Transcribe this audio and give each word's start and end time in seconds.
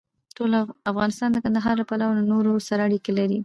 افغانستان 0.91 1.29
د 1.31 1.37
کندهار 1.45 1.75
له 1.79 1.85
پلوه 1.89 2.13
له 2.17 2.23
نورو 2.31 2.51
سره 2.67 2.81
اړیکې 2.87 3.11
لري. 3.19 3.39